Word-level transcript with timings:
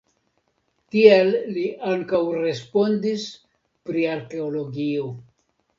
Tie 0.95 1.19
li 1.57 1.67
ankaŭ 1.91 2.23
responsis 2.39 3.29
pri 3.91 4.09
arkeologio. 4.17 5.11